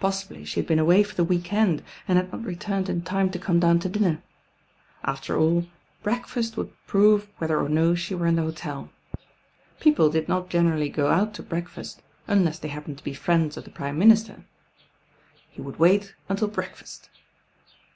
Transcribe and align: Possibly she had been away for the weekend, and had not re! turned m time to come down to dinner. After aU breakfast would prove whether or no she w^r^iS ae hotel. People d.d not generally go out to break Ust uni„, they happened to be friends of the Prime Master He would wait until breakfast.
Possibly 0.00 0.46
she 0.46 0.58
had 0.58 0.66
been 0.66 0.78
away 0.78 1.02
for 1.02 1.14
the 1.14 1.22
weekend, 1.22 1.82
and 2.08 2.16
had 2.16 2.32
not 2.32 2.46
re! 2.46 2.56
turned 2.56 2.88
m 2.88 3.02
time 3.02 3.28
to 3.28 3.38
come 3.38 3.60
down 3.60 3.78
to 3.80 3.90
dinner. 3.90 4.22
After 5.04 5.38
aU 5.38 5.66
breakfast 6.02 6.56
would 6.56 6.72
prove 6.86 7.28
whether 7.36 7.60
or 7.60 7.68
no 7.68 7.94
she 7.94 8.14
w^r^iS 8.14 8.38
ae 8.38 8.42
hotel. 8.42 8.90
People 9.78 10.08
d.d 10.08 10.24
not 10.30 10.48
generally 10.48 10.88
go 10.88 11.08
out 11.10 11.34
to 11.34 11.42
break 11.42 11.66
Ust 11.76 12.00
uni„, 12.26 12.50
they 12.52 12.68
happened 12.68 12.96
to 12.96 13.04
be 13.04 13.12
friends 13.12 13.58
of 13.58 13.64
the 13.64 13.70
Prime 13.70 13.98
Master 13.98 14.46
He 15.50 15.60
would 15.60 15.78
wait 15.78 16.14
until 16.30 16.48
breakfast. 16.48 17.10